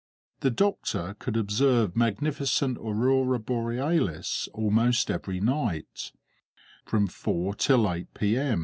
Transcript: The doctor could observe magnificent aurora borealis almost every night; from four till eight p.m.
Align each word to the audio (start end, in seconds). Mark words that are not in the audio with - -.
The 0.39 0.49
doctor 0.49 1.15
could 1.19 1.37
observe 1.37 1.95
magnificent 1.95 2.79
aurora 2.79 3.37
borealis 3.37 4.49
almost 4.51 5.11
every 5.11 5.39
night; 5.39 6.11
from 6.87 7.05
four 7.05 7.53
till 7.53 7.87
eight 7.93 8.11
p.m. 8.15 8.59